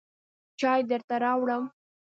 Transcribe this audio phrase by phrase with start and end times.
[0.59, 1.63] چای درته راوړم.